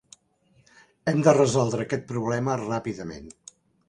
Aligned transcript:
Hem 1.11 1.19
de 1.27 1.33
resoldre 1.37 1.85
aquest 1.87 2.07
problema 2.13 2.57
ràpidament. 2.63 3.29